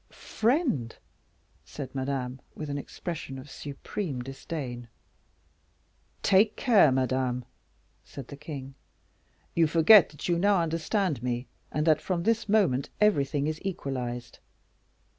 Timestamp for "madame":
1.93-2.41, 6.91-7.45